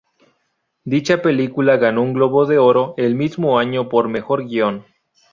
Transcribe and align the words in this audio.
Dicha 0.83 1.21
película 1.21 1.77
ganó 1.77 2.01
un 2.01 2.13
Globo 2.15 2.47
de 2.47 2.57
Oro 2.57 2.95
el 2.97 3.13
mismo 3.13 3.59
año 3.59 3.87
por 3.87 4.09
mejor 4.09 4.47
guion. 4.47 4.83